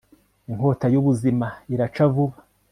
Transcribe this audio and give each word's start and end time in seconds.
Inkota 0.51 0.85
yubuzima 0.93 1.47
iraca 1.73 2.03
vuba 2.13 2.37